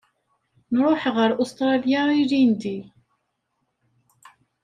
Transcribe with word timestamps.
Nruḥ 0.73 1.03
ɣer 1.15 1.31
Usṭralya 1.43 2.01
ilindi. 2.21 2.79